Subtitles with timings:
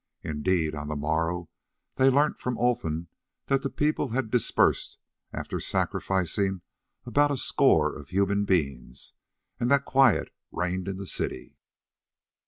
[0.23, 1.47] Indeed, on the morrow
[1.97, 3.05] they learnt from Olfan
[3.45, 4.97] that the people had dispersed
[5.31, 6.63] after sacrificing
[7.05, 9.13] about a score of human beings,
[9.59, 11.55] and that quiet reigned in the city.